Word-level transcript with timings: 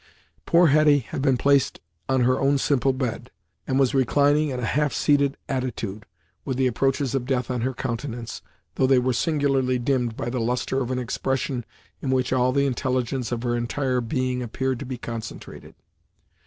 Poor 0.47 0.69
Hetty 0.69 0.97
had 0.97 1.21
been 1.21 1.37
placed 1.37 1.79
on 2.09 2.21
her 2.21 2.39
own 2.39 2.57
simple 2.57 2.91
bed, 2.91 3.29
and 3.67 3.77
was 3.77 3.93
reclining 3.93 4.49
in 4.49 4.59
a 4.59 4.65
half 4.65 4.93
seated 4.93 5.37
attitude, 5.47 6.07
with 6.43 6.57
the 6.57 6.65
approaches 6.65 7.13
of 7.13 7.27
death 7.27 7.51
on 7.51 7.61
her 7.61 7.75
countenance, 7.75 8.41
though 8.77 8.87
they 8.87 8.97
were 8.97 9.13
singularly 9.13 9.77
dimmed 9.77 10.17
by 10.17 10.31
the 10.31 10.41
lustre 10.41 10.81
of 10.81 10.89
an 10.89 10.97
expression 10.97 11.63
in 12.01 12.09
which 12.09 12.33
all 12.33 12.51
the 12.51 12.65
intelligence 12.65 13.31
of 13.31 13.43
her 13.43 13.55
entire 13.55 14.01
being 14.01 14.41
appeared 14.41 14.79
to 14.79 14.87
be 14.87 14.97
concentrated. 14.97 15.75